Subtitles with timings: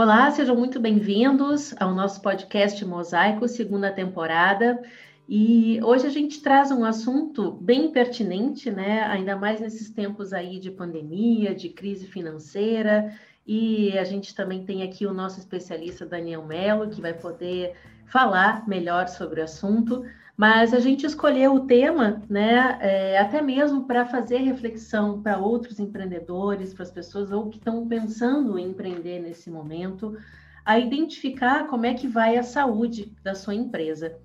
[0.00, 4.80] Olá, sejam muito bem-vindos ao nosso podcast Mosaico, segunda temporada.
[5.28, 9.02] E hoje a gente traz um assunto bem pertinente, né?
[9.06, 13.12] Ainda mais nesses tempos aí de pandemia, de crise financeira.
[13.44, 17.74] E a gente também tem aqui o nosso especialista Daniel Mello, que vai poder
[18.06, 20.04] falar melhor sobre o assunto.
[20.38, 25.80] Mas a gente escolheu o tema, né, é, até mesmo para fazer reflexão para outros
[25.80, 30.16] empreendedores, para as pessoas ou que estão pensando em empreender nesse momento,
[30.64, 34.16] a identificar como é que vai a saúde da sua empresa.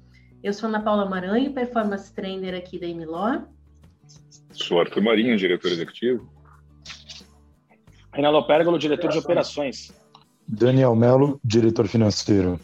[0.44, 3.40] Eu sou Ana Paula Maranho, performance trainer aqui da Emiló.
[4.52, 6.32] Sou Arthur Marinho, diretor executivo.
[8.14, 9.92] Reinaldo Pérgolo, diretor de operações.
[10.48, 12.60] Daniel Melo, diretor financeiro.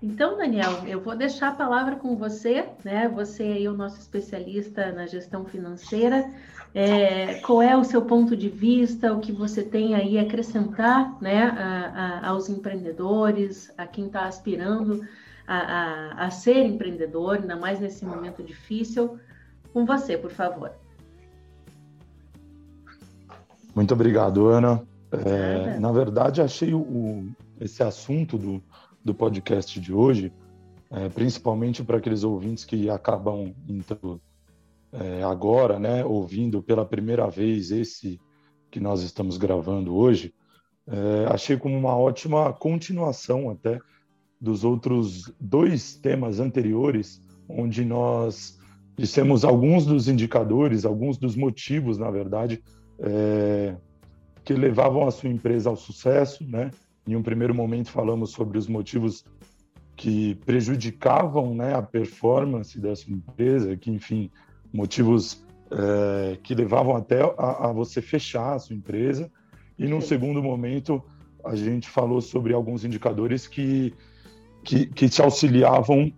[0.00, 3.08] Então, Daniel, eu vou deixar a palavra com você, né?
[3.08, 6.30] Você é o nosso especialista na gestão financeira.
[6.72, 11.20] É, qual é o seu ponto de vista, o que você tem aí a acrescentar,
[11.20, 15.00] né, a, a, aos empreendedores, a quem está aspirando
[15.46, 19.18] a, a, ser empreendedor, ainda mais nesse momento difícil?
[19.72, 20.70] Com você, por favor.
[23.74, 24.82] Muito obrigado, Ana.
[25.10, 28.62] É, na verdade, achei o, esse assunto do,
[29.04, 30.32] do podcast de hoje,
[30.90, 34.20] é, principalmente para aqueles ouvintes que acabam então,
[34.92, 38.20] é, agora, né, ouvindo pela primeira vez esse
[38.70, 40.34] que nós estamos gravando hoje,
[40.86, 43.78] é, achei como uma ótima continuação até
[44.40, 48.58] dos outros dois temas anteriores, onde nós
[48.96, 52.62] dissemos alguns dos indicadores, alguns dos motivos, na verdade,
[52.98, 53.76] é,
[54.44, 56.70] que levavam a sua empresa ao sucesso, né?
[57.08, 59.24] Em um primeiro momento falamos sobre os motivos
[59.96, 64.30] que prejudicavam né, a performance dessa empresa, que enfim,
[64.70, 69.32] motivos é, que levavam até a, a, você fechar a sua empresa.
[69.78, 71.02] E num segundo momento
[71.42, 73.94] a gente falou sobre alguns indicadores que
[74.62, 76.12] que, que te auxiliavam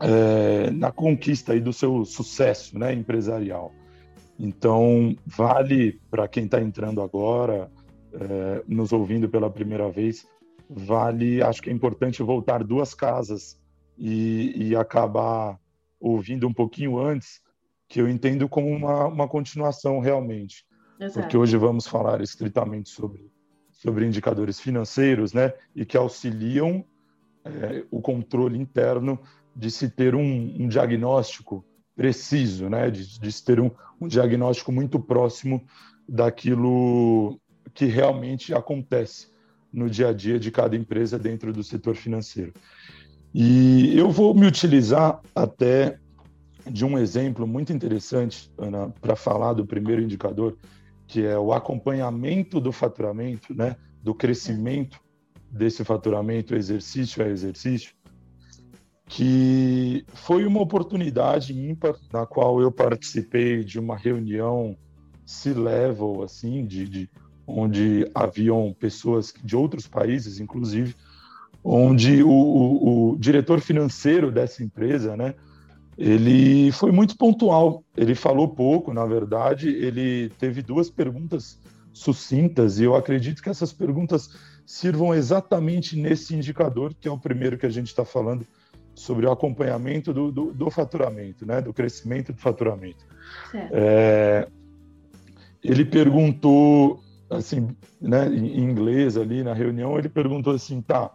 [0.00, 3.72] é, na conquista aí do seu sucesso né, empresarial.
[4.38, 7.70] Então, vale para quem está entrando agora,
[8.12, 10.26] é, nos ouvindo pela primeira vez,
[10.68, 13.60] vale, acho que é importante voltar duas casas
[13.96, 15.58] e, e acabar
[16.00, 17.40] ouvindo um pouquinho antes,
[17.88, 20.64] que eu entendo como uma, uma continuação realmente.
[20.98, 21.20] Exato.
[21.20, 23.30] Porque hoje vamos falar estritamente sobre,
[23.70, 25.52] sobre indicadores financeiros, né?
[25.74, 26.84] E que auxiliam
[27.44, 29.18] é, o controle interno
[29.54, 32.90] de se ter um, um diagnóstico preciso, né?
[32.90, 35.64] De, de se ter um, um diagnóstico muito próximo
[36.08, 37.38] daquilo
[37.74, 39.28] que realmente acontece
[39.72, 42.52] no dia a dia de cada empresa dentro do setor financeiro.
[43.34, 45.98] E eu vou me utilizar até
[46.70, 50.56] de um exemplo muito interessante, Ana, para falar do primeiro indicador,
[51.06, 54.98] que é o acompanhamento do faturamento, né, do crescimento
[55.50, 57.94] desse faturamento exercício a exercício,
[59.08, 64.76] que foi uma oportunidade ímpar na qual eu participei de uma reunião
[65.24, 67.10] C-level, assim, de, de
[67.46, 70.94] onde haviam pessoas de outros países, inclusive,
[71.62, 75.34] onde o, o, o, diretor financeiro dessa empresa, né,
[75.96, 77.84] ele foi muito pontual.
[77.96, 81.58] Ele falou pouco, na verdade, ele teve duas perguntas
[81.92, 84.30] sucintas e eu acredito que essas perguntas
[84.66, 88.44] sirvam exatamente nesse indicador, que é o primeiro que a gente está falando
[88.94, 93.04] sobre o acompanhamento do, do, do, faturamento, né, do crescimento do faturamento.
[93.72, 94.48] É,
[95.62, 97.00] ele perguntou
[97.30, 97.68] assim,
[98.00, 101.10] né, em inglês ali na reunião, ele perguntou assim, tá,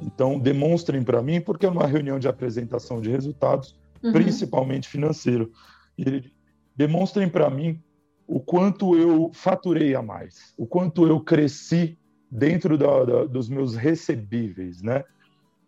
[0.00, 4.12] então demonstrem para mim, porque é uma reunião de apresentação de resultados, uhum.
[4.12, 5.50] principalmente financeiro.
[5.96, 6.32] E ele
[6.76, 7.80] demonstrem para mim
[8.26, 11.98] o quanto eu faturei a mais, o quanto eu cresci
[12.30, 15.04] dentro da, da, dos meus recebíveis, né?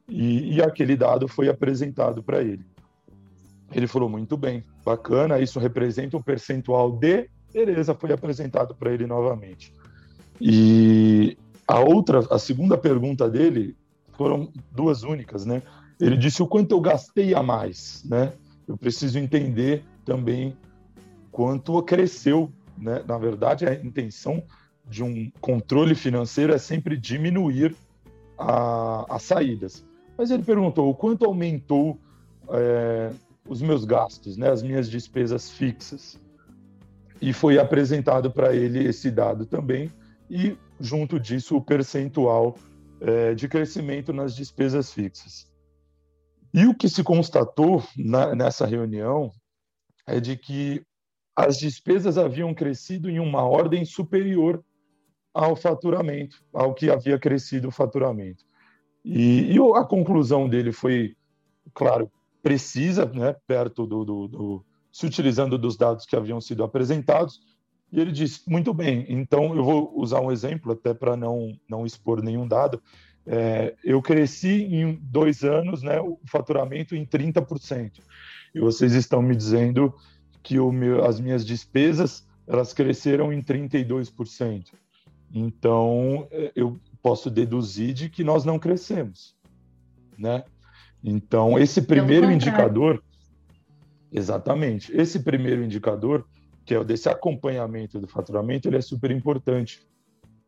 [0.09, 2.65] E, e aquele dado foi apresentado para ele.
[3.73, 9.07] Ele falou muito bem, bacana, isso representa um percentual de beleza, foi apresentado para ele
[9.07, 9.73] novamente.
[10.41, 11.37] E
[11.67, 13.77] a outra, a segunda pergunta dele
[14.13, 15.63] foram duas únicas, né?
[16.01, 18.33] Ele disse o quanto eu gastei a mais, né?
[18.69, 20.57] Eu preciso entender também
[21.31, 23.03] quanto cresceu, né?
[23.07, 24.43] Na verdade, a intenção
[24.89, 27.75] de um controle financeiro é sempre diminuir
[28.39, 29.85] as saídas.
[30.17, 31.99] Mas ele perguntou o quanto aumentou
[32.51, 33.11] é,
[33.49, 34.51] os meus gastos, né?
[34.51, 36.21] As minhas despesas fixas.
[37.21, 39.91] E foi apresentado para ele esse dado também
[40.31, 42.57] e, junto disso, o percentual
[43.01, 45.51] é, de crescimento nas despesas fixas.
[46.53, 49.31] E o que se constatou na, nessa reunião
[50.07, 50.85] é de que
[51.35, 54.65] as despesas haviam crescido em uma ordem superior
[55.35, 58.43] ao faturamento, ao que havia crescido o faturamento.
[59.05, 61.15] E, e a conclusão dele foi,
[61.75, 62.11] claro,
[62.43, 67.39] precisa, né, perto do, do, do, se utilizando dos dados que haviam sido apresentados.
[67.93, 71.87] E ele disse: muito bem, então eu vou usar um exemplo, até para não, não
[71.87, 72.83] expor nenhum dado.
[73.27, 78.01] É, eu cresci em dois anos né, o faturamento em 30%.
[78.55, 79.93] E vocês estão me dizendo
[80.43, 84.73] que meu, as minhas despesas elas cresceram em 32%.
[85.35, 89.37] Então, é, eu posso deduzir de que nós não crescemos,
[90.17, 90.45] né?
[91.03, 93.03] Então, esse primeiro indicador,
[94.13, 96.27] exatamente, esse primeiro indicador,
[96.67, 99.87] que é o desse acompanhamento do faturamento, ele é super importante.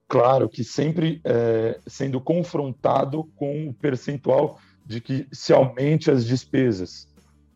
[0.09, 7.07] Claro que sempre é, sendo confrontado com o percentual de que se aumente as despesas,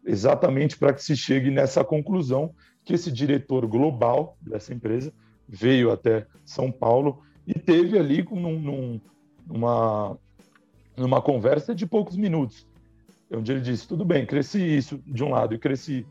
[0.04, 2.54] exatamente para que se chegue nessa conclusão
[2.84, 5.12] que esse diretor global dessa empresa
[5.48, 9.00] veio até São Paulo e teve ali num, num,
[9.44, 10.18] numa,
[10.96, 12.66] numa conversa de poucos minutos,
[13.32, 16.06] onde ele disse: tudo bem, cresci isso de um lado e cresci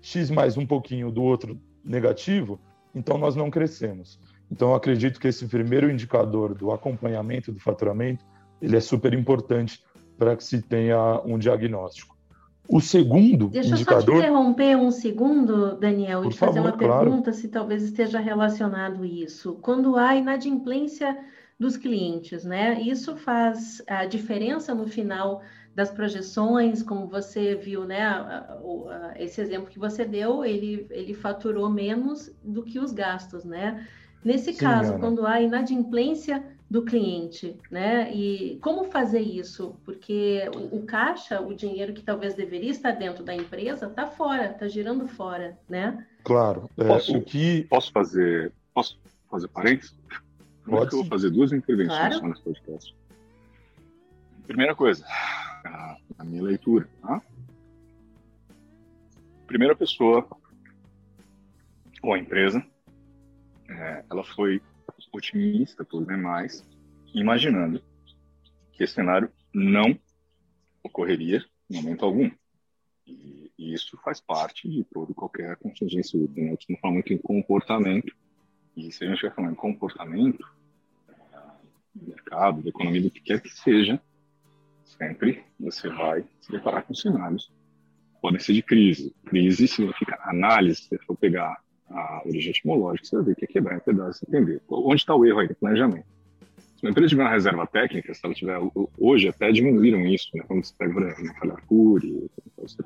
[0.00, 2.60] X mais um pouquinho do outro negativo,
[2.94, 4.18] então nós não crescemos.
[4.50, 8.24] Então, eu acredito que esse primeiro indicador do acompanhamento do faturamento
[8.60, 9.82] ele é super importante
[10.18, 12.18] para que se tenha um diagnóstico.
[12.68, 14.14] O segundo Deixa indicador...
[14.14, 17.10] Deixa eu só te interromper um segundo, Daniel, e te fazer uma claro.
[17.10, 19.54] pergunta se talvez esteja relacionado isso.
[19.62, 21.18] Quando há inadimplência
[21.58, 22.80] dos clientes, né?
[22.80, 25.42] Isso faz a diferença no final
[25.74, 28.02] das projeções, como você viu, né?
[29.16, 33.86] Esse exemplo que você deu, ele, ele faturou menos do que os gastos, né?
[34.24, 35.00] Nesse Sim, caso, Ana.
[35.00, 38.12] quando há inadimplência do cliente, né?
[38.14, 39.74] E como fazer isso?
[39.84, 44.52] Porque o, o, caixa, o dinheiro que talvez deveria estar dentro da empresa, está fora,
[44.52, 46.06] está girando fora, né?
[46.22, 46.68] Claro.
[46.76, 47.64] É, posso, o que...
[47.64, 48.98] posso fazer, posso
[49.30, 49.96] fazer parênteses?
[50.64, 50.92] Pode.
[50.92, 52.28] Eu vou fazer duas intervenções claro.
[52.28, 52.94] nesse podcast.
[54.46, 55.04] Primeira coisa,
[55.64, 57.22] a, a minha leitura, tá?
[59.46, 60.26] Primeira pessoa
[62.02, 62.64] ou a empresa
[63.68, 64.60] é, ela foi
[65.12, 66.64] otimista por demais,
[67.14, 67.82] imaginando
[68.72, 69.98] que esse cenário não
[70.82, 72.30] ocorreria em momento algum.
[73.06, 76.18] E, e isso faz parte de todo qualquer contingência.
[76.18, 76.48] Né?
[76.48, 78.14] A gente não fala muito em comportamento,
[78.76, 80.44] e se a gente estiver falando em comportamento,
[81.94, 84.00] mercado, da economia, do que quer que seja,
[84.98, 87.50] sempre você vai se deparar com cenários.
[88.20, 89.14] Podem ser de crise.
[89.24, 91.56] Crise significa análise, se você for pegar
[91.88, 94.60] a origem etimológica, você vai ver que é quebrar em pedaços entender.
[94.68, 96.06] Onde está o erro aí no planejamento?
[96.76, 98.58] Se uma empresa tiver uma reserva técnica, se ela tiver,
[98.98, 100.42] hoje até diminuíram isso, né?
[100.46, 102.30] Quando você pega, por exemplo, Calacuri,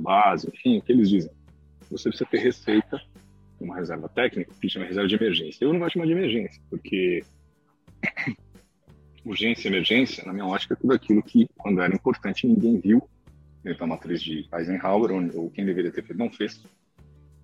[0.01, 1.31] base, enfim, o que eles dizem?
[1.91, 3.01] Você precisa ter receita,
[3.61, 5.65] uma reserva técnica, que chama reserva de emergência.
[5.65, 7.23] Eu não vou chamar de emergência, porque
[9.25, 13.09] urgência emergência, na minha ótica, é tudo aquilo que, quando era importante, ninguém viu
[13.63, 16.63] dentro da matriz de Eisenhower, ou, ou quem deveria ter feito não fez.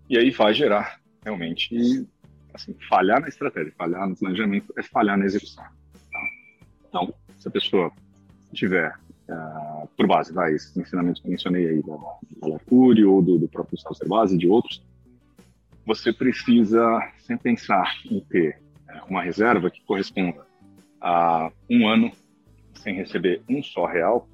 [0.09, 2.07] E aí vai gerar realmente
[2.53, 5.65] assim, falhar na estratégia, falhar no planejamento é falhar na execução.
[5.65, 6.21] Tá?
[6.89, 7.93] Então, se a pessoa
[8.53, 8.93] tiver
[9.29, 11.97] uh, por base, vai, esses ensinamentos que eu mencionei aí da,
[12.41, 14.83] da Lacure ou do, do próprio Salser Base de outros,
[15.87, 20.50] você precisa sempre pensar em ter uh, uma reserva que corresponda
[21.01, 22.11] a um ano
[22.75, 24.29] sem receber um só real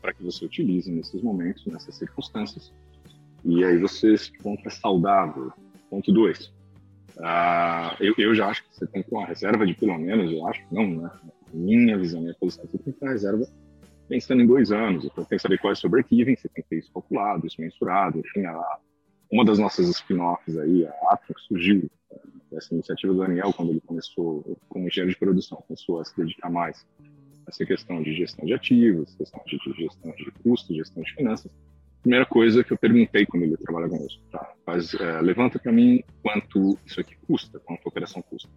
[0.00, 2.72] para que você utilize nesses momentos, nessas circunstâncias,
[3.44, 5.52] e aí você se encontra saudável.
[5.90, 6.52] Ponto dois.
[7.20, 10.30] Ah, eu, eu já acho que você tem que ter uma reserva de pelo menos,
[10.30, 11.10] eu acho, não, né?
[11.52, 13.46] Minha visão, minha posição, você tem que ter uma reserva
[14.08, 15.04] pensando em dois anos.
[15.04, 17.46] Então tem que saber qual é o seu break-even, você tem que ter isso calculado,
[17.46, 18.18] isso mensurado.
[18.18, 18.78] Enfim, a,
[19.30, 21.90] uma das nossas spin-offs aí, a Atrox, surgiu
[22.50, 26.50] dessa iniciativa do Daniel quando ele começou como engenheiro de produção, começou a se dedicar
[26.50, 26.86] mais
[27.46, 31.50] a essa questão de gestão de ativos, questão de gestão de custos, gestão de finanças
[32.02, 34.52] primeira coisa que eu perguntei quando ele trabalha conosco, tá?
[34.66, 38.48] Mas é, levanta para mim quanto isso aqui custa, quanto a operação custa.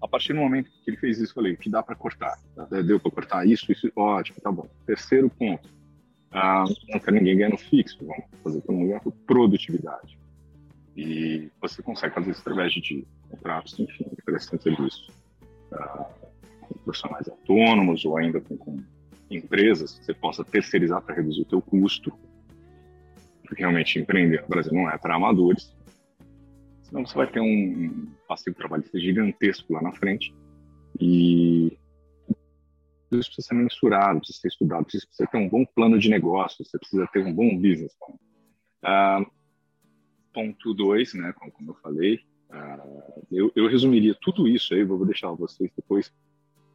[0.00, 2.38] A partir do momento que ele fez isso, eu falei, que dá para cortar?
[2.54, 2.64] Tá?
[2.82, 4.68] Deu para cortar isso, isso, ótimo, tá bom.
[4.86, 5.68] Terceiro ponto,
[6.30, 10.17] ah, não quer ninguém ganhando fixo, vamos fazer todo mundo ganhar produtividade.
[10.98, 15.12] E você consegue fazer isso através de contratos, enfim, oferecendo serviço
[15.70, 16.10] ah,
[16.60, 18.76] com profissionais autônomos ou ainda com, com
[19.30, 22.12] empresas que você possa terceirizar para reduzir o teu custo
[23.48, 25.74] porque realmente empreender no Brasil não é para amadores.
[26.82, 30.34] Senão você vai ter um passivo trabalhista gigantesco lá na frente.
[31.00, 31.78] E
[33.10, 36.76] isso precisa ser mensurado, precisa ser estudado, precisa ter um bom plano de negócio, você
[36.76, 38.16] precisa ter um bom business plan.
[38.82, 39.24] Ah,
[40.38, 45.04] ponto dois, né, como, como, eu falei, Uh, eu, eu, resumiria tudo isso aí, vou
[45.04, 46.10] deixar vocês depois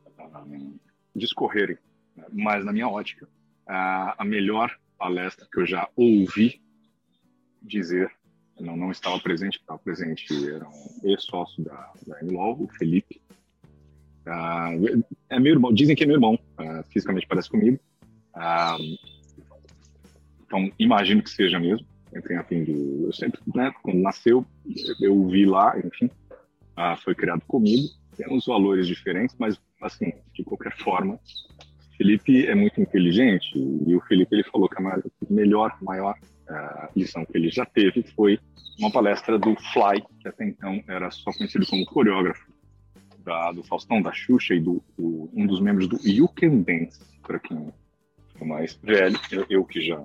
[0.06, 0.80] uh,
[1.16, 1.80] discorrerem,
[2.16, 2.26] né?
[2.32, 6.62] mas na minha ótica, uh, a melhor palestra que eu já ouvi
[7.60, 8.12] dizer,
[8.60, 13.20] não, não estava presente, estava presente, era um ex-sócio da, da o Felipe,
[15.28, 16.38] é meu irmão, dizem que é meu irmão,
[16.90, 17.80] fisicamente parece comigo,
[20.46, 22.72] então imagino que seja mesmo, enfim, a fim de,
[23.04, 24.46] eu sempre, né, quando nasceu,
[25.02, 26.10] eu vi lá, enfim,
[26.76, 31.20] ah, foi criado comigo, tem uns valores diferentes, mas, assim, de qualquer forma,
[31.98, 36.16] Felipe é muito inteligente e o Felipe ele falou que a melhor, maior
[36.50, 38.40] uh, lição que ele já teve foi
[38.80, 42.52] uma palestra do Fly, que até então era só conhecido como coreógrafo
[43.24, 47.00] da, do Faustão, da Xuxa e do, do um dos membros do You Can Dance,
[47.22, 47.72] para quem
[48.42, 50.04] é mais velho, eu, eu que já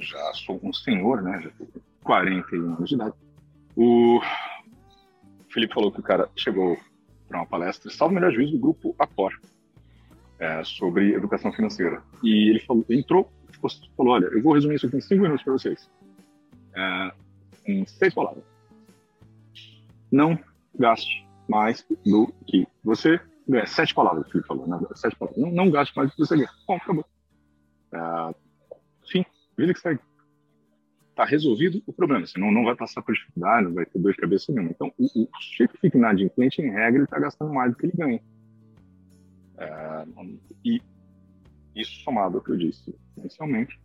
[0.00, 1.40] já sou um senhor, né?
[1.42, 1.70] Já tenho
[2.02, 3.14] 41 anos de idade.
[3.76, 4.20] O
[5.50, 6.78] Felipe falou que o cara chegou
[7.28, 9.32] para uma palestra, salvo melhor juízo, do grupo Acor,
[10.38, 12.02] é, sobre educação financeira.
[12.22, 13.30] E ele falou, entrou,
[13.96, 15.90] falou: Olha, eu vou resumir isso aqui em cinco minutos para vocês.
[16.74, 17.12] É,
[17.66, 18.44] em seis palavras.
[20.10, 20.38] Não
[20.78, 23.66] gaste mais do que você ganha.
[23.66, 24.78] Sete palavras, o Felipe falou, né?
[24.94, 25.42] Sete palavras.
[25.42, 26.50] Não, não gaste mais do que você ganha.
[26.66, 27.04] Bom, acabou.
[27.92, 28.34] É,
[29.10, 29.24] fim
[29.58, 29.98] vida que.
[31.10, 32.24] Está resolvido o problema.
[32.24, 34.70] Você não, vai passar por dificuldade, não vai ter dor de cabeça nenhuma.
[34.70, 37.86] Então, o, o sujeito que fica inadimplente, em regra, ele está gastando mais do que
[37.86, 38.22] ele ganha.
[39.56, 40.06] É,
[40.64, 40.80] e
[41.74, 43.80] isso somado ao que eu disse inicialmente,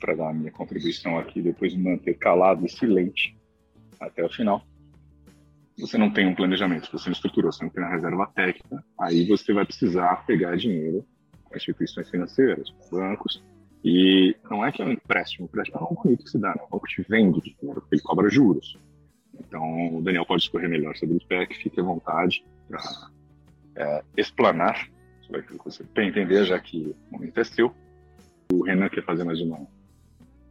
[0.00, 3.36] para dar a minha contribuição aqui, depois de manter calado e silente
[4.00, 4.62] até o final.
[5.78, 9.26] Você não tem um planejamento, você não estruturou, você não tem uma reserva técnica, aí
[9.26, 11.04] você vai precisar pegar dinheiro
[11.44, 13.42] com instituições financeiras, bancos,
[13.88, 16.48] e não é que é um empréstimo, o empréstimo é um bonito que se dá,
[16.48, 16.60] né?
[16.66, 18.76] o banco te vende dinheiro, ele cobra juros.
[19.38, 22.82] Então, o Daniel pode escorrer melhor sobre o SPEC, fique à vontade para
[23.76, 24.90] é, explanar
[25.24, 27.72] sobre aquilo que você tem entender, já que o momento é seu.
[28.52, 29.64] O Renan quer fazer mais uma.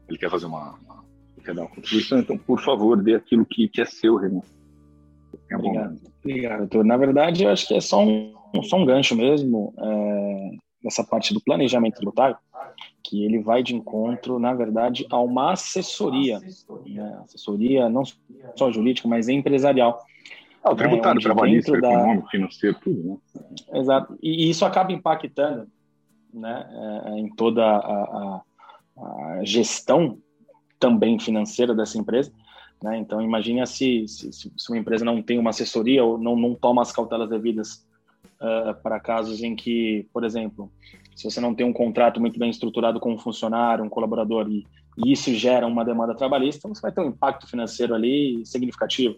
[0.07, 0.79] Ele quer fazer uma.
[0.85, 1.03] uma
[1.35, 4.43] ele quer dar uma contribuição, então, por favor, dê aquilo que, que é seu, Renan.
[5.51, 5.99] Obrigado.
[6.23, 6.85] Obrigado, doutor.
[6.85, 10.51] Na verdade, eu acho que é só um, só um gancho mesmo, é,
[10.81, 12.37] nessa parte do planejamento tributário
[13.07, 17.19] que ele vai de encontro, na verdade, a uma assessoria, né?
[17.23, 18.01] assessoria não
[18.55, 20.03] só jurídica, mas empresarial.
[20.63, 21.93] Ah, o tributário, é, trabalhista, da...
[21.93, 23.79] econômico, financeiro, tudo, né?
[23.79, 24.17] Exato.
[24.21, 25.67] E isso acaba impactando
[26.33, 26.67] né,
[27.05, 28.41] é, em toda a, a,
[28.97, 30.17] a, gestão
[30.79, 32.31] também financeira dessa empresa.
[32.81, 32.97] Né?
[32.97, 36.81] Então, imagine se, se, se, uma empresa não tem uma assessoria ou não, não toma
[36.81, 37.87] as cautelas devidas
[38.41, 40.71] uh, para casos em que, por exemplo,
[41.15, 44.65] se você não tem um contrato muito bem estruturado com um funcionário, um colaborador, e,
[44.97, 49.15] e isso gera uma demanda trabalhista, você vai ter um impacto financeiro ali significativo.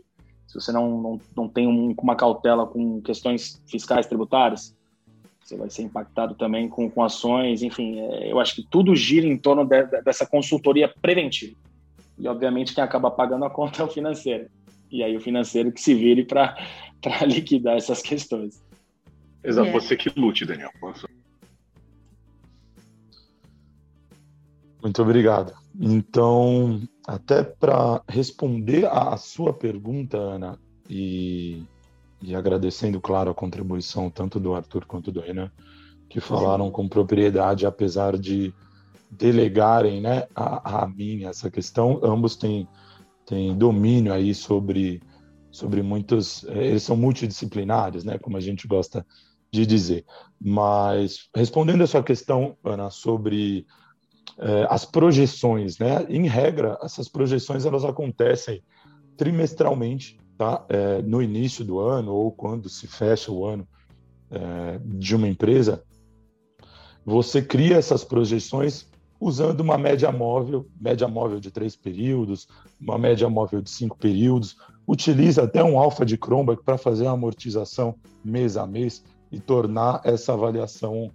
[0.48, 4.78] Se você não, não, não tem um, uma cautela com questões fiscais tributárias,
[5.44, 9.26] você vai ser impactado também com, com ações, enfim, é, eu acho que tudo gira
[9.26, 11.56] em torno de, de, dessa consultoria preventiva.
[12.18, 14.48] E, obviamente, quem acaba pagando a conta é o financeiro.
[14.92, 16.56] E aí o financeiro que se vire para
[17.26, 18.64] liquidar essas questões.
[19.44, 19.72] Exato, é.
[19.72, 20.72] você que lute, Daniel.
[24.88, 25.54] Muito obrigado.
[25.78, 30.58] Então, até para responder à sua pergunta, Ana,
[30.90, 31.62] e,
[32.22, 35.52] e, agradecendo, claro, a contribuição tanto do Arthur quanto do Renan,
[36.10, 38.54] que falaram com propriedade, apesar de
[39.12, 42.66] delegarem né, a, a mim essa questão, ambos têm,
[43.26, 45.02] têm domínio aí sobre,
[45.52, 46.46] sobre muitos.
[46.46, 49.06] Eles são multidisciplinares, né, como a gente gosta
[49.52, 50.06] de dizer.
[50.40, 53.68] Mas, respondendo a sua questão, Ana, sobre
[54.70, 56.06] as projeções, né?
[56.10, 58.62] Em regra, essas projeções elas acontecem
[59.18, 60.64] trimestralmente, tá?
[60.70, 63.68] É, no início do ano ou quando se fecha o ano
[64.30, 65.84] é, de uma empresa,
[67.06, 68.88] você cria essas projeções
[69.20, 72.48] usando uma média móvel, média móvel de três períodos,
[72.80, 74.56] uma média móvel de cinco períodos,
[74.88, 80.02] utiliza até um alfa de Cronbach para fazer a amortização mês a mês e tornar
[80.04, 81.12] essa avaliação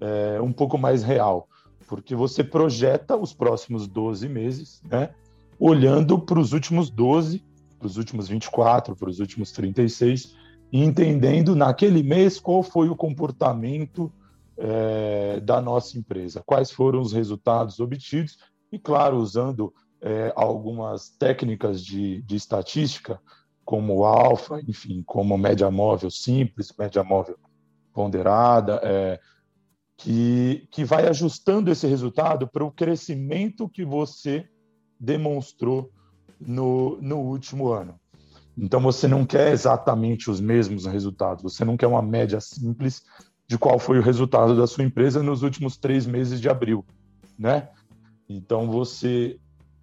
[0.00, 1.48] é, um pouco mais real
[1.86, 5.10] porque você projeta os próximos 12 meses, né?
[5.58, 7.44] Olhando para os últimos 12,
[7.78, 10.34] para os últimos 24, para os últimos 36,
[10.72, 14.12] e entendendo naquele mês qual foi o comportamento
[14.56, 18.38] é, da nossa empresa, quais foram os resultados obtidos,
[18.72, 23.20] e, claro, usando é, algumas técnicas de, de estatística,
[23.64, 27.38] como alfa, enfim, como média móvel simples, média móvel
[27.92, 29.20] ponderada, é,
[29.96, 34.48] que, vai ajustando esse resultado para o crescimento que você
[34.98, 35.90] demonstrou
[36.40, 37.98] no, no último ano.
[38.56, 43.02] Então você não quer exatamente os mesmos resultados, você não quer uma média simples
[43.46, 46.84] de qual foi o resultado da sua empresa nos últimos três meses de abril,
[47.38, 47.68] né?
[48.28, 49.38] Então você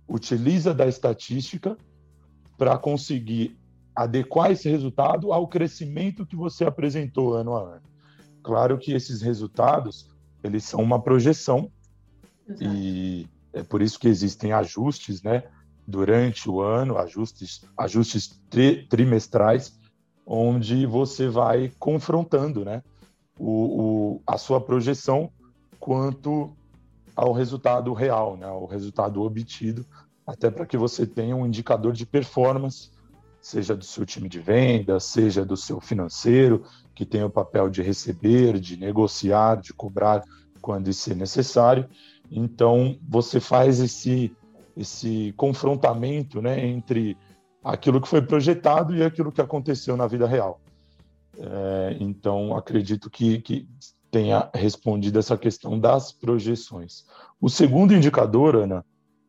[0.07, 1.77] utiliza da estatística
[2.57, 3.57] para conseguir
[3.95, 7.90] adequar esse resultado ao crescimento que você apresentou ano a ano.
[8.43, 10.09] Claro que esses resultados
[10.43, 11.71] eles são uma projeção
[12.47, 12.63] Exato.
[12.63, 15.43] e é por isso que existem ajustes, né?
[15.87, 19.77] Durante o ano, ajustes, ajustes tri, trimestrais,
[20.25, 22.81] onde você vai confrontando, né?
[23.37, 25.31] O, o, a sua projeção
[25.79, 26.55] quanto
[27.15, 28.45] ao resultado real, né?
[28.45, 29.85] Ao resultado obtido,
[30.25, 32.91] até para que você tenha um indicador de performance,
[33.41, 37.81] seja do seu time de venda, seja do seu financeiro, que tem o papel de
[37.81, 40.23] receber, de negociar, de cobrar
[40.61, 41.89] quando isso é necessário.
[42.29, 44.31] Então, você faz esse,
[44.77, 47.17] esse confrontamento né, entre
[47.63, 50.61] aquilo que foi projetado e aquilo que aconteceu na vida real.
[51.37, 53.67] É, então, acredito que, que
[54.11, 57.05] tenha respondido essa questão das projeções.
[57.39, 58.85] O segundo indicador, Ana,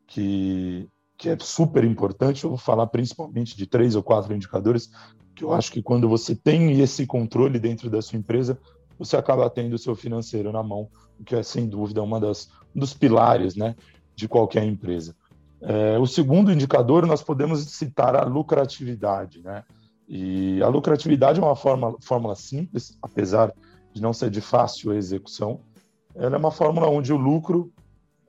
[0.06, 0.88] que,
[1.22, 4.90] que é super importante, eu vou falar principalmente de três ou quatro indicadores,
[5.36, 8.58] que eu acho que quando você tem esse controle dentro da sua empresa,
[8.98, 10.88] você acaba tendo o seu financeiro na mão,
[11.20, 13.76] o que é sem dúvida uma das um dos pilares, né,
[14.16, 15.14] de qualquer empresa.
[15.60, 19.62] É, o segundo indicador nós podemos citar a lucratividade, né?
[20.08, 23.54] E a lucratividade é uma fórmula simples, apesar
[23.92, 25.60] de não ser de fácil execução.
[26.16, 27.72] Ela é uma fórmula onde o lucro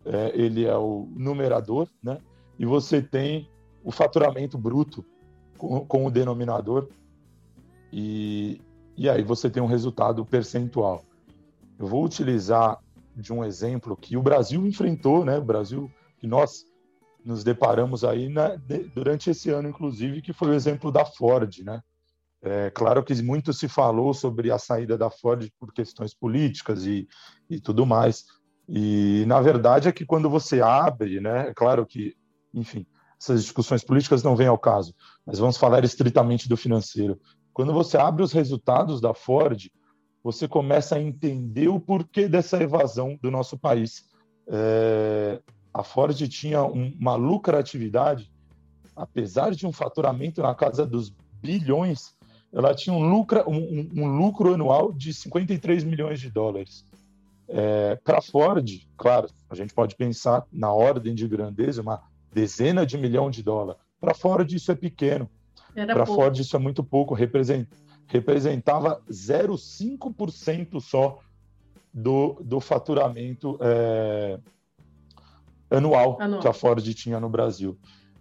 [0.05, 2.19] é, ele é o numerador, né?
[2.57, 3.49] E você tem
[3.83, 5.05] o faturamento bruto
[5.57, 6.89] com, com o denominador
[7.91, 8.61] e,
[8.95, 11.03] e aí você tem um resultado percentual.
[11.77, 12.79] Eu vou utilizar
[13.15, 15.37] de um exemplo que o Brasil enfrentou, né?
[15.37, 16.65] O Brasil que nós
[17.23, 18.55] nos deparamos aí na,
[18.93, 21.81] durante esse ano, inclusive, que foi o exemplo da Ford, né?
[22.41, 27.07] É claro que muito se falou sobre a saída da Ford por questões políticas e,
[27.49, 28.25] e tudo mais.
[28.67, 31.49] E na verdade é que quando você abre, né?
[31.49, 32.13] É claro que,
[32.53, 32.85] enfim,
[33.19, 34.93] essas discussões políticas não vêm ao caso,
[35.25, 37.19] mas vamos falar estritamente do financeiro.
[37.53, 39.69] Quando você abre os resultados da Ford,
[40.23, 44.05] você começa a entender o porquê dessa evasão do nosso país.
[44.47, 45.41] É,
[45.73, 48.31] a Ford tinha um, uma lucratividade,
[48.95, 52.15] apesar de um faturamento na casa dos bilhões,
[52.51, 56.85] ela tinha um lucro, um, um lucro anual de 53 milhões de dólares.
[57.47, 62.01] É, Para a Ford, claro, a gente pode pensar na ordem de grandeza, uma
[62.33, 63.81] dezena de milhão de dólares.
[63.99, 65.29] Para a Ford isso é pequeno.
[65.73, 67.75] Para Ford isso é muito pouco, representa,
[68.07, 71.19] representava 0,5% só
[71.93, 74.39] do, do faturamento é,
[75.69, 77.77] anual, anual que a Ford tinha no Brasil.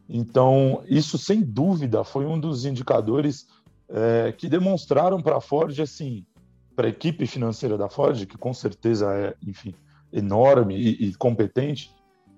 [0.09, 3.47] Então, isso sem dúvida foi um dos indicadores
[3.89, 6.27] é, que demonstraram para a Ford, assim,
[6.75, 9.75] para a equipe financeira da Ford, que com certeza é, enfim,
[10.13, 11.91] enorme e, e competente,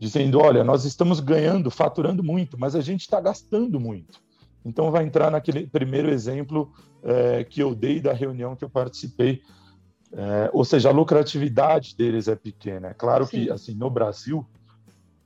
[0.04, 4.20] dizendo: olha, nós estamos ganhando, faturando muito, mas a gente está gastando muito.
[4.62, 6.70] Então, vai entrar naquele primeiro exemplo
[7.02, 9.42] é, que eu dei da reunião que eu participei.
[10.12, 12.88] É, ou seja, a lucratividade deles é pequena.
[12.88, 13.30] É claro Sim.
[13.30, 14.46] que, assim, no Brasil,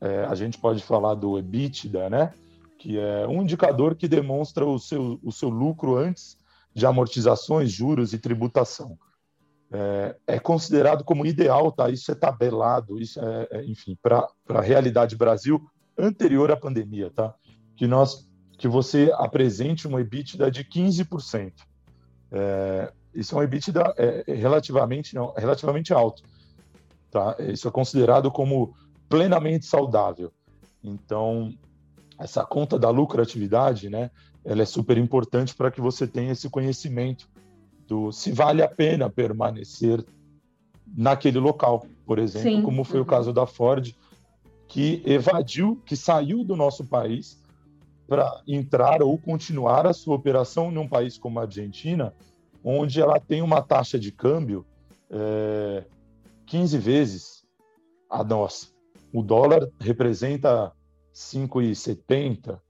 [0.01, 2.33] é, a gente pode falar do EBITDA, né?
[2.79, 6.39] Que é um indicador que demonstra o seu, o seu lucro antes
[6.73, 8.97] de amortizações, juros e tributação.
[9.71, 11.91] É, é, considerado como ideal, tá?
[11.91, 15.61] Isso é tabelado, isso é, é enfim, para a realidade Brasil
[15.97, 17.35] anterior à pandemia, tá?
[17.77, 18.29] Que nós
[18.59, 21.53] que você apresente um EBITDA de 15%.
[22.33, 26.25] É, isso é um EBITDA é, é, relativamente, não, relativamente alto.
[27.11, 27.37] Tá?
[27.39, 28.75] Isso é considerado como
[29.09, 30.33] plenamente saudável.
[30.83, 31.55] Então,
[32.19, 34.11] essa conta da lucratividade, né,
[34.45, 37.29] ela é super importante para que você tenha esse conhecimento
[37.89, 40.05] do se vale a pena permanecer
[40.87, 42.63] naquele local, por exemplo, Sim.
[42.63, 43.05] como foi uhum.
[43.05, 43.93] o caso da Ford,
[44.69, 47.43] que evadiu, que saiu do nosso país
[48.07, 52.15] para entrar ou continuar a sua operação num país como a Argentina,
[52.63, 54.65] onde ela tem uma taxa de câmbio
[55.11, 55.85] é,
[56.47, 57.45] 15 vezes
[58.11, 58.69] a nossa.
[59.13, 60.73] O dólar representa
[61.15, 62.61] 5,70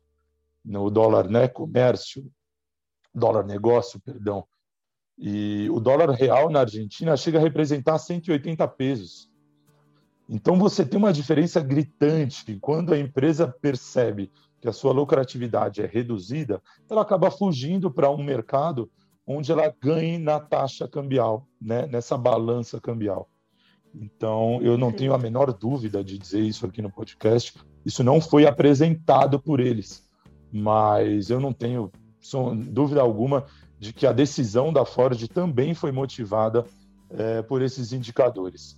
[0.65, 2.31] no dólar né, comércio,
[3.13, 4.47] dólar negócio, perdão.
[5.19, 9.29] E o dólar real na Argentina chega a representar 180 pesos.
[10.29, 15.87] Então você tem uma diferença gritante quando a empresa percebe que a sua lucratividade é
[15.87, 18.91] reduzida, ela acaba fugindo para um mercado
[19.27, 21.87] onde ela ganhe na taxa cambial, né?
[21.87, 23.29] nessa balança cambial.
[23.95, 27.55] Então, eu não tenho a menor dúvida de dizer isso aqui no podcast.
[27.85, 30.07] Isso não foi apresentado por eles,
[30.53, 31.91] mas eu não tenho
[32.71, 33.47] dúvida alguma
[33.79, 36.65] de que a decisão da Ford também foi motivada
[37.11, 38.77] é, por esses indicadores.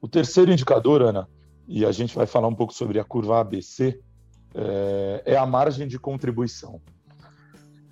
[0.00, 1.28] O terceiro indicador, Ana,
[1.66, 4.00] e a gente vai falar um pouco sobre a curva ABC,
[4.54, 6.80] é, é a margem de contribuição.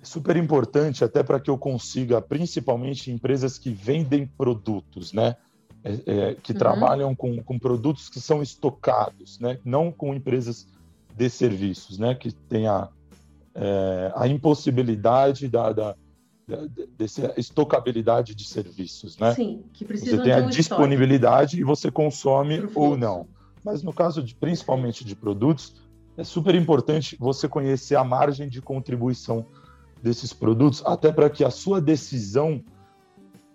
[0.01, 5.35] É super importante até para que eu consiga, principalmente empresas que vendem produtos, né?
[5.83, 6.57] É, é, que uhum.
[6.57, 9.59] trabalham com, com produtos que são estocados, né?
[9.63, 10.67] não com empresas
[11.15, 12.15] de serviços, né?
[12.15, 12.89] que tem a,
[13.57, 15.95] é, a impossibilidade da, da,
[16.47, 16.67] da,
[16.97, 19.17] dessa estocabilidade de serviços.
[19.17, 19.33] Né?
[19.33, 23.27] Sim, que precisam Você tem a um disponibilidade e você consome ou não.
[23.63, 25.75] Mas no caso de principalmente de produtos,
[26.15, 29.45] é super importante você conhecer a margem de contribuição
[30.01, 32.63] desses produtos, até para que a sua decisão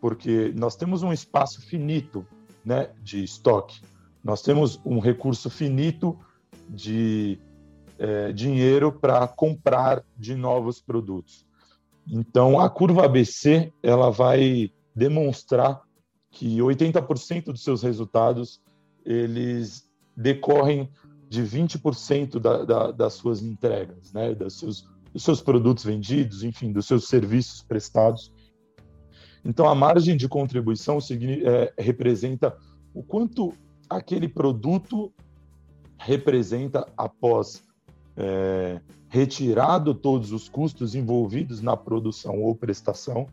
[0.02, 2.26] porque nós temos um espaço finito
[2.64, 3.80] né, de estoque,
[4.22, 6.18] nós temos um recurso finito
[6.68, 7.38] de
[8.02, 11.46] é, dinheiro para comprar de novos produtos.
[12.04, 15.80] Então, a curva ABC ela vai demonstrar
[16.28, 18.60] que 80% dos seus resultados
[19.04, 20.90] eles decorrem
[21.28, 26.72] de 20% da, da, das suas entregas, né, dos seus, dos seus produtos vendidos, enfim,
[26.72, 28.32] dos seus serviços prestados.
[29.44, 32.56] Então, a margem de contribuição é, representa
[32.92, 33.52] o quanto
[33.88, 35.12] aquele produto
[35.96, 37.62] representa após
[38.16, 43.26] é, retirado todos os custos envolvidos na produção ou prestação,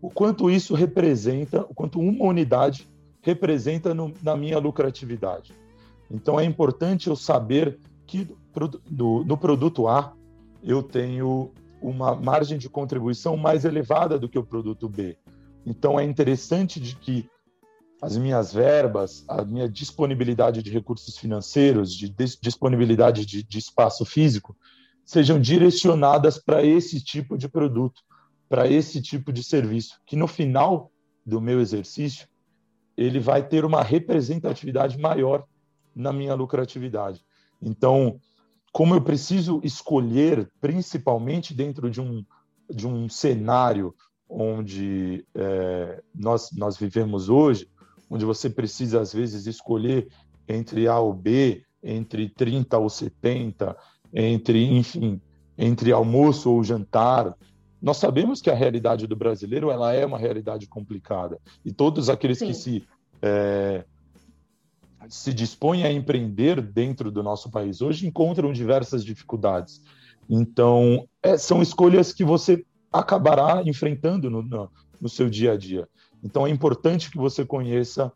[0.00, 2.88] o quanto isso representa, o quanto uma unidade
[3.22, 5.54] representa no, na minha lucratividade.
[6.10, 8.28] Então, é importante eu saber que
[8.88, 10.12] do, produto A
[10.62, 15.16] eu tenho uma margem de contribuição mais elevada do que o produto B.
[15.66, 17.28] Então é interessante de que
[18.04, 24.54] as minhas verbas, a minha disponibilidade de recursos financeiros, de disponibilidade de, de espaço físico,
[25.06, 28.02] sejam direcionadas para esse tipo de produto,
[28.46, 30.92] para esse tipo de serviço, que no final
[31.24, 32.28] do meu exercício
[32.94, 35.46] ele vai ter uma representatividade maior
[35.96, 37.24] na minha lucratividade.
[37.60, 38.20] Então,
[38.70, 42.22] como eu preciso escolher, principalmente dentro de um,
[42.68, 43.94] de um cenário
[44.28, 47.66] onde é, nós, nós vivemos hoje,
[48.08, 50.08] onde você precisa, às vezes, escolher
[50.48, 53.76] entre A ou B, entre 30 ou 70,
[54.12, 55.20] entre, enfim,
[55.56, 57.34] entre almoço ou jantar.
[57.80, 61.38] Nós sabemos que a realidade do brasileiro ela é uma realidade complicada.
[61.64, 62.46] E todos aqueles Sim.
[62.46, 62.84] que se
[63.20, 63.84] é,
[65.08, 69.82] se dispõem a empreender dentro do nosso país hoje encontram diversas dificuldades.
[70.28, 75.88] Então, é, são escolhas que você acabará enfrentando no, no, no, seu dia a dia.
[76.24, 78.10] Então, é importante que você conheça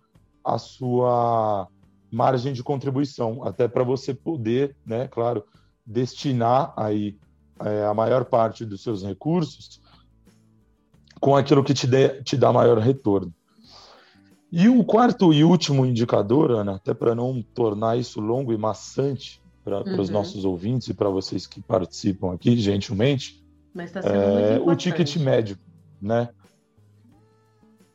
[0.45, 1.69] a sua
[2.11, 5.45] margem de contribuição, até para você poder, né, claro,
[5.85, 7.19] destinar aí
[7.61, 9.81] é, a maior parte dos seus recursos
[11.21, 13.33] com aquilo que te, dê, te dá maior retorno.
[14.51, 19.43] E o quarto e último indicador, Ana, até para não tornar isso longo e maçante
[19.63, 20.01] para uhum.
[20.01, 23.45] os nossos ouvintes e para vocês que participam aqui, gentilmente,
[23.93, 25.59] tá é o ticket médio,
[26.01, 26.31] né?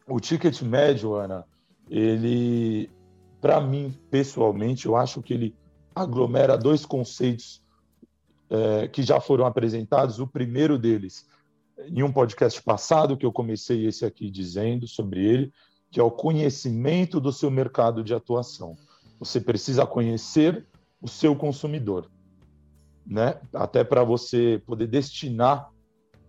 [0.08, 1.46] O ticket médio, Ana,
[1.90, 2.90] ele,
[3.40, 5.56] para mim, pessoalmente, eu acho que ele
[5.96, 7.62] aglomera dois conceitos
[8.50, 10.20] é, que já foram apresentados.
[10.20, 11.26] O primeiro deles,
[11.88, 15.54] em um podcast passado, que eu comecei esse aqui dizendo sobre ele,
[15.90, 18.76] que é o conhecimento do seu mercado de atuação.
[19.20, 20.66] Você precisa conhecer
[21.02, 22.10] o seu consumidor,
[23.06, 23.40] né?
[23.54, 25.70] Até para você poder destinar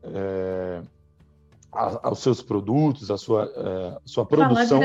[0.02, 0.82] é,
[1.74, 4.78] a, aos seus produtos, a sua, é, sua produção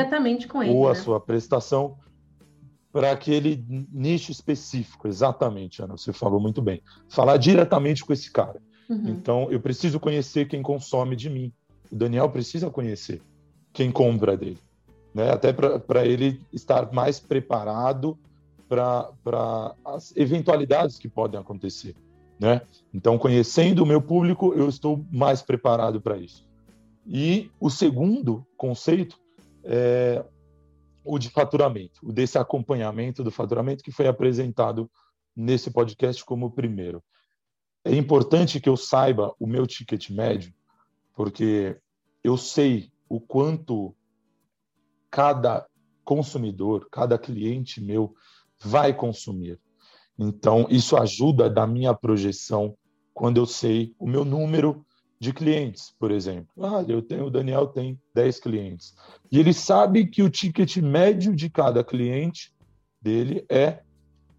[0.63, 0.99] ele, ou a né?
[0.99, 1.97] sua prestação
[2.91, 6.81] para aquele nicho específico, exatamente, Ana, você falou muito bem.
[7.07, 8.59] Falar diretamente com esse cara.
[8.89, 9.09] Uhum.
[9.09, 11.53] Então, eu preciso conhecer quem consome de mim.
[11.91, 13.21] O Daniel precisa conhecer
[13.71, 14.57] quem compra dele
[15.13, 15.31] né?
[15.31, 18.17] até para ele estar mais preparado
[18.67, 21.95] para as eventualidades que podem acontecer.
[22.39, 22.61] Né?
[22.93, 26.45] Então, conhecendo o meu público, eu estou mais preparado para isso.
[27.11, 29.19] E o segundo conceito
[29.63, 30.23] é
[31.03, 34.89] o de faturamento, o desse acompanhamento do faturamento que foi apresentado
[35.35, 37.03] nesse podcast como o primeiro.
[37.83, 40.53] É importante que eu saiba o meu ticket médio,
[41.15, 41.79] porque
[42.23, 43.95] eu sei o quanto
[45.09, 45.65] cada
[46.05, 48.13] consumidor, cada cliente meu
[48.61, 49.59] vai consumir.
[50.17, 52.77] Então, isso ajuda da minha projeção
[53.15, 54.85] quando eu sei o meu número
[55.19, 56.47] de clientes, por exemplo.
[56.63, 58.95] Ah, eu tenho, o Daniel tem 10 clientes.
[59.31, 62.53] E ele sabe que o ticket médio de cada cliente
[63.01, 63.81] dele é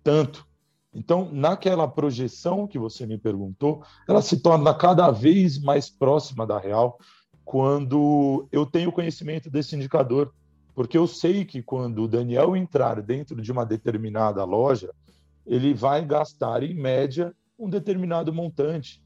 [0.03, 0.47] tanto.
[0.93, 6.59] Então, naquela projeção que você me perguntou, ela se torna cada vez mais próxima da
[6.59, 6.99] real
[7.45, 10.33] quando eu tenho conhecimento desse indicador,
[10.75, 14.90] porque eu sei que quando o Daniel entrar dentro de uma determinada loja,
[15.47, 19.03] ele vai gastar em média um determinado montante.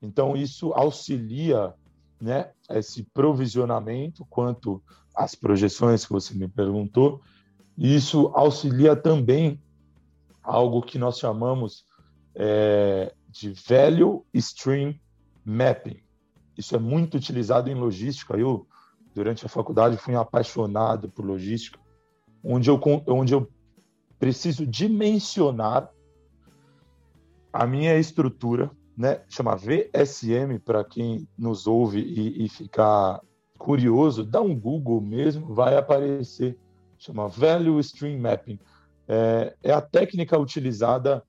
[0.00, 1.74] Então isso auxilia,
[2.20, 4.82] né, esse provisionamento quanto
[5.14, 7.20] às projeções que você me perguntou.
[7.76, 9.60] Isso auxilia também
[10.42, 11.84] algo que nós chamamos
[12.34, 14.98] é, de Value Stream
[15.44, 16.00] Mapping.
[16.56, 18.36] Isso é muito utilizado em logística.
[18.36, 18.66] Eu,
[19.14, 21.78] durante a faculdade, fui apaixonado por logística,
[22.42, 23.48] onde eu, onde eu
[24.18, 25.90] preciso dimensionar
[27.52, 29.22] a minha estrutura, né?
[29.28, 33.20] Chama VSM para quem nos ouve e, e ficar
[33.56, 36.58] curioso, dá um Google mesmo, vai aparecer.
[36.98, 38.58] Chama Value Stream Mapping
[39.06, 41.24] é, é a técnica utilizada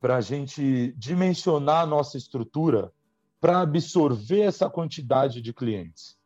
[0.00, 2.92] para a gente dimensionar a nossa estrutura
[3.40, 6.16] para absorver essa quantidade de clientes.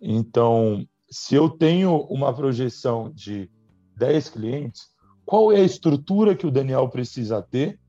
[0.00, 3.50] Então, se eu tenho uma projeção de
[3.96, 4.90] 10 clientes,
[5.24, 7.80] qual é a estrutura que o Daniel precisa ter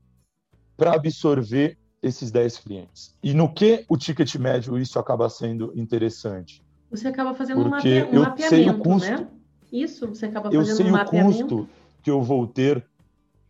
[0.78, 3.14] para absorver esses 10 clientes?
[3.22, 6.62] E no que o ticket médio isso acaba sendo interessante?
[6.90, 9.28] Você acaba fazendo Porque um, mapeamento, eu sei o custo, né?
[9.70, 11.68] Isso, você acaba fazendo eu sei um o custo
[12.02, 12.86] que eu vou ter.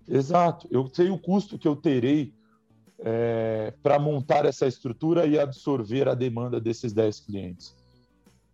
[0.08, 2.32] Exato, eu sei o custo que eu terei
[2.98, 7.76] é, para montar essa estrutura e absorver a demanda desses 10 clientes.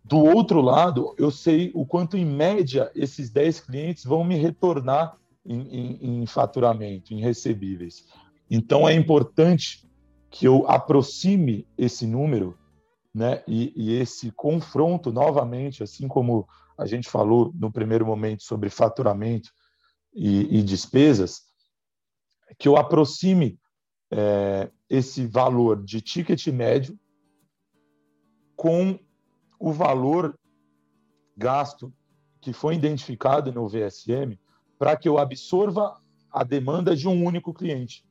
[0.03, 5.17] Do outro lado, eu sei o quanto, em média, esses 10 clientes vão me retornar
[5.43, 8.05] em, em, em faturamento, em recebíveis.
[8.49, 9.87] Então, é importante
[10.29, 12.57] que eu aproxime esse número
[13.13, 18.69] né, e, e esse confronto novamente, assim como a gente falou no primeiro momento sobre
[18.69, 19.49] faturamento
[20.13, 21.43] e, e despesas,
[22.59, 23.57] que eu aproxime
[24.11, 26.99] é, esse valor de ticket médio
[28.55, 28.99] com
[29.59, 30.37] o valor
[31.35, 31.93] gasto
[32.41, 34.39] que foi identificado no VSM
[34.77, 35.99] para que eu absorva
[36.31, 38.05] a demanda de um único cliente.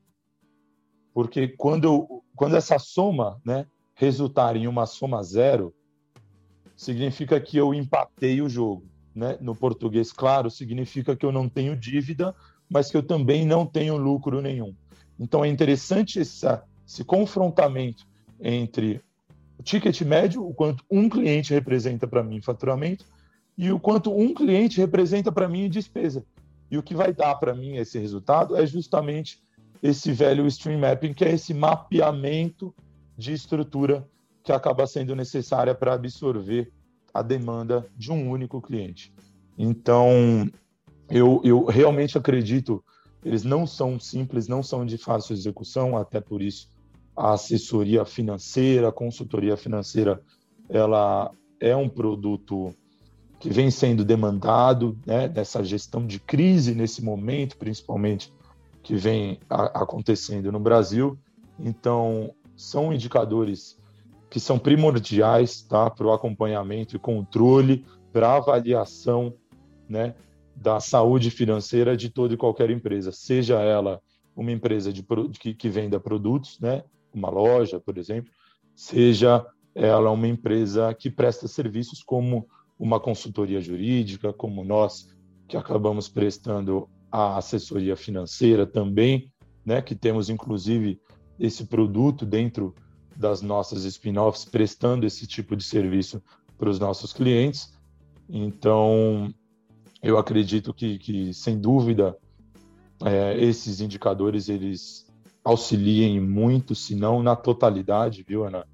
[1.14, 5.72] Porque quando, quando essa soma né, resultar em uma soma zero,
[6.76, 8.84] significa que eu empatei o jogo.
[9.14, 9.38] Né?
[9.40, 12.34] No português, claro, significa que eu não tenho dívida,
[12.68, 14.74] mas que eu também não tenho lucro nenhum.
[15.18, 18.04] Então é interessante essa, esse confrontamento
[18.40, 19.00] entre
[19.56, 23.06] o ticket médio, o quanto um cliente representa para mim em faturamento,
[23.56, 26.24] e o quanto um cliente representa para mim em despesa.
[26.68, 29.43] E o que vai dar para mim esse resultado é justamente
[29.84, 32.74] esse velho stream mapping, que é esse mapeamento
[33.18, 34.08] de estrutura
[34.42, 36.72] que acaba sendo necessária para absorver
[37.12, 39.12] a demanda de um único cliente.
[39.58, 40.50] Então,
[41.10, 42.82] eu, eu realmente acredito,
[43.22, 46.70] eles não são simples, não são de fácil execução, até por isso
[47.14, 50.18] a assessoria financeira, a consultoria financeira,
[50.66, 52.74] ela é um produto
[53.38, 58.32] que vem sendo demandado, né, dessa gestão de crise nesse momento, principalmente
[58.84, 61.18] que vem a, acontecendo no Brasil.
[61.58, 63.76] Então, são indicadores
[64.30, 69.34] que são primordiais tá, para o acompanhamento e controle, para avaliação
[69.88, 70.14] né,
[70.54, 74.00] da saúde financeira de toda e qualquer empresa, seja ela
[74.36, 75.04] uma empresa de,
[75.38, 78.30] que, que venda produtos, né, uma loja, por exemplo,
[78.74, 79.44] seja
[79.74, 82.46] ela uma empresa que presta serviços como
[82.78, 85.08] uma consultoria jurídica, como nós
[85.46, 89.30] que acabamos prestando a assessoria financeira também,
[89.64, 91.00] né, que temos inclusive
[91.38, 92.74] esse produto dentro
[93.14, 96.20] das nossas spin-offs prestando esse tipo de serviço
[96.58, 97.72] para os nossos clientes.
[98.28, 99.32] Então,
[100.02, 102.18] eu acredito que, que sem dúvida,
[103.04, 105.06] é, esses indicadores eles
[105.44, 108.66] auxiliem muito, se não na totalidade, viu, Ana?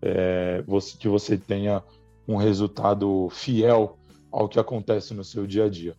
[0.00, 1.82] É, você, que você tenha
[2.28, 3.98] um resultado fiel
[4.30, 5.96] ao que acontece no seu dia a dia.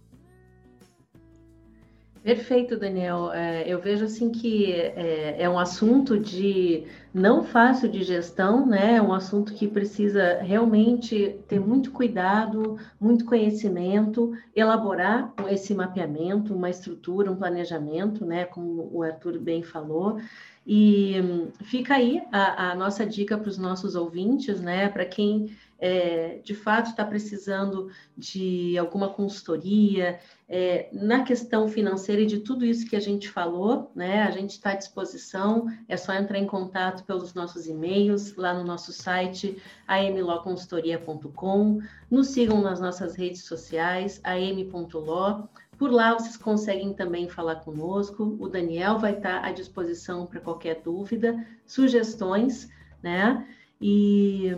[2.23, 3.33] Perfeito, Daniel.
[3.33, 8.97] É, eu vejo assim que é, é, um assunto de não fácil de gestão, né?
[8.97, 16.69] É um assunto que precisa realmente ter muito cuidado, muito conhecimento, elaborar esse mapeamento, uma
[16.69, 18.45] estrutura, um planejamento, né?
[18.45, 20.19] Como o Arthur bem falou.
[20.65, 24.89] E hum, fica aí a, a nossa dica para os nossos ouvintes, né?
[24.89, 32.27] Para quem é, de fato está precisando de alguma consultoria, é, na questão financeira e
[32.27, 34.21] de tudo isso que a gente falou, né?
[34.21, 38.63] A gente está à disposição, é só entrar em contato pelos nossos e-mails, lá no
[38.63, 45.49] nosso site, amloconsultoria.com, nos sigam nas nossas redes sociais, am.lo,
[45.81, 48.37] por lá vocês conseguem também falar conosco.
[48.39, 52.69] O Daniel vai estar à disposição para qualquer dúvida, sugestões,
[53.01, 53.47] né?
[53.81, 54.51] E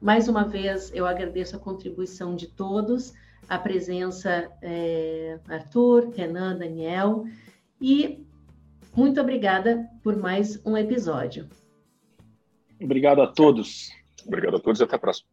[0.00, 3.12] mais uma vez eu agradeço a contribuição de todos,
[3.48, 7.24] a presença é, Arthur, Renan, Daniel
[7.80, 8.24] e
[8.94, 11.48] muito obrigada por mais um episódio.
[12.80, 13.90] Obrigado a todos.
[14.24, 15.28] Obrigado a todos e até a próxima.